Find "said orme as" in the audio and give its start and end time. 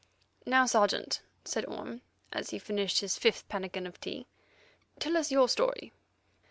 1.45-2.49